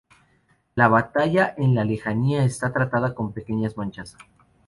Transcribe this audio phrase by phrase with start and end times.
[0.73, 4.17] La batalla en la lejanía está tratada con pequeñas manchas.